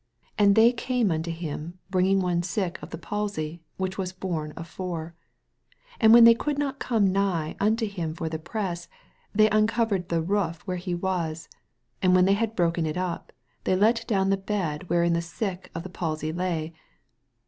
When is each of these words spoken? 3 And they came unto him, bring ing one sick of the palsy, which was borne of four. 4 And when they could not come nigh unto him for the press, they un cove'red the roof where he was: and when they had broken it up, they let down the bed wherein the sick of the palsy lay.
3 0.39 0.45
And 0.45 0.55
they 0.55 0.71
came 0.73 1.11
unto 1.11 1.29
him, 1.29 1.77
bring 1.91 2.07
ing 2.07 2.21
one 2.21 2.41
sick 2.41 2.81
of 2.81 2.89
the 2.89 2.97
palsy, 2.97 3.61
which 3.77 3.99
was 3.99 4.13
borne 4.13 4.51
of 4.53 4.67
four. 4.67 5.13
4 5.79 5.95
And 5.99 6.11
when 6.11 6.23
they 6.23 6.33
could 6.33 6.57
not 6.57 6.79
come 6.79 7.11
nigh 7.11 7.55
unto 7.59 7.85
him 7.85 8.15
for 8.15 8.27
the 8.27 8.39
press, 8.39 8.87
they 9.35 9.47
un 9.51 9.67
cove'red 9.67 10.09
the 10.09 10.23
roof 10.23 10.63
where 10.65 10.77
he 10.77 10.95
was: 10.95 11.47
and 12.01 12.15
when 12.15 12.25
they 12.25 12.33
had 12.33 12.55
broken 12.55 12.87
it 12.87 12.97
up, 12.97 13.31
they 13.63 13.75
let 13.75 14.03
down 14.07 14.31
the 14.31 14.37
bed 14.37 14.89
wherein 14.89 15.13
the 15.13 15.21
sick 15.21 15.69
of 15.75 15.83
the 15.83 15.87
palsy 15.89 16.31
lay. 16.33 16.73